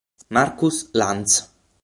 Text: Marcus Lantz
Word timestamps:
Marcus 0.33 0.89
Lantz 0.97 1.45